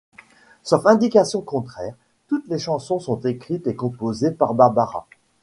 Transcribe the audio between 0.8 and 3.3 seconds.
indications contraires, toutes les chansons sont